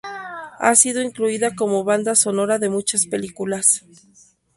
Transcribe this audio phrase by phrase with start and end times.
[0.57, 3.85] Ha sido incluida como banda sonora de muchas películas.